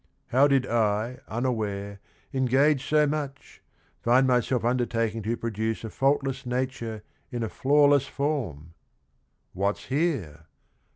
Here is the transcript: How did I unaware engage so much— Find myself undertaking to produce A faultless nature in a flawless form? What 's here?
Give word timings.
How 0.29 0.47
did 0.47 0.65
I 0.65 1.19
unaware 1.27 1.99
engage 2.33 2.83
so 2.87 3.05
much— 3.05 3.61
Find 4.03 4.25
myself 4.25 4.65
undertaking 4.65 5.21
to 5.21 5.37
produce 5.37 5.83
A 5.83 5.91
faultless 5.91 6.43
nature 6.43 7.03
in 7.29 7.43
a 7.43 7.49
flawless 7.49 8.07
form? 8.07 8.73
What 9.53 9.77
's 9.77 9.85
here? 9.89 10.47